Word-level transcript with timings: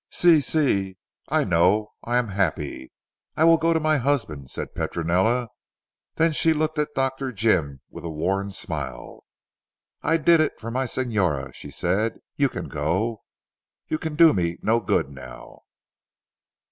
"Si 0.09 0.41
Si. 0.41 0.97
I 1.29 1.43
know. 1.43 1.91
I 2.03 2.17
am 2.17 2.29
happy. 2.29 2.91
I 3.37 3.43
will 3.43 3.59
go 3.59 3.71
to 3.71 3.79
my 3.79 3.97
husband," 3.99 4.49
said 4.49 4.73
Petronella. 4.73 5.49
Then 6.15 6.31
she 6.31 6.53
looked 6.53 6.79
at 6.79 6.95
Dr. 6.95 7.31
Jim 7.31 7.81
with 7.87 8.03
a 8.03 8.09
worn 8.09 8.49
smile. 8.49 9.25
"I 10.01 10.17
did 10.17 10.39
it 10.39 10.59
for 10.59 10.71
my 10.71 10.87
signora," 10.87 11.53
she 11.53 11.69
said, 11.69 12.17
"you 12.35 12.49
can 12.49 12.67
go. 12.67 13.21
You 13.89 13.99
can 13.99 14.15
do 14.15 14.33
me 14.33 14.57
no 14.63 14.79
good 14.79 15.07
now." 15.11 15.65